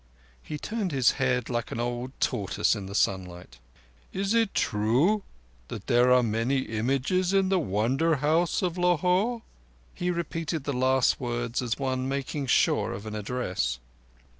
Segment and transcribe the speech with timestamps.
[0.41, 3.59] He turned his head like an old tortoise in the sunlight.
[4.11, 5.21] "Is it true
[5.67, 9.43] that there are many images in the Wonder House of Lahore?"
[9.93, 13.77] He repeated the last words as one making sure of an address.